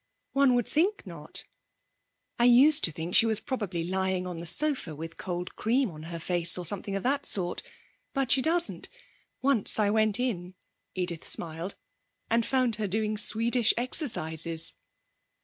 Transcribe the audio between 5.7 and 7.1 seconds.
on her face, or something of